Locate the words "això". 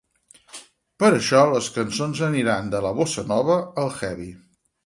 1.17-1.43